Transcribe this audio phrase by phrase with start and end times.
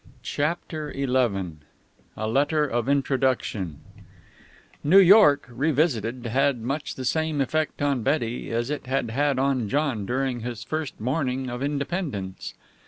[0.23, 1.03] CHAPTER XI
[2.17, 3.81] A LETTER OF INTRODUCTION
[4.83, 9.69] New York, revisited, had much the same effect on Betty as it had had on
[9.69, 12.55] John during his first morning of independence.